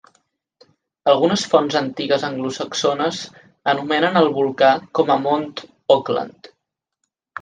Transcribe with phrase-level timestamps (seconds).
[1.11, 3.19] Algunes fonts antigues anglosaxones
[3.75, 5.47] anomenen el volcà com a Mont
[5.99, 6.55] Auckland.